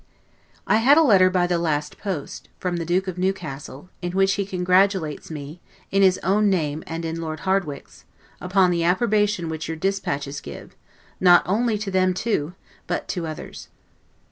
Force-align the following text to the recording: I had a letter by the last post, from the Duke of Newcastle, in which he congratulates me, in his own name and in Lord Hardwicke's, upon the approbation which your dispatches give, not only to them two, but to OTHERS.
I 0.65 0.77
had 0.77 0.97
a 0.97 1.03
letter 1.03 1.29
by 1.29 1.45
the 1.45 1.59
last 1.59 1.99
post, 1.99 2.49
from 2.57 2.77
the 2.77 2.85
Duke 2.87 3.07
of 3.07 3.19
Newcastle, 3.19 3.89
in 4.01 4.13
which 4.13 4.33
he 4.33 4.47
congratulates 4.47 5.29
me, 5.29 5.61
in 5.91 6.01
his 6.01 6.17
own 6.23 6.49
name 6.49 6.83
and 6.87 7.05
in 7.05 7.21
Lord 7.21 7.41
Hardwicke's, 7.41 8.03
upon 8.41 8.71
the 8.71 8.83
approbation 8.83 9.47
which 9.47 9.67
your 9.67 9.77
dispatches 9.77 10.41
give, 10.41 10.75
not 11.19 11.43
only 11.45 11.77
to 11.77 11.91
them 11.91 12.15
two, 12.15 12.55
but 12.87 13.07
to 13.09 13.27
OTHERS. 13.27 13.67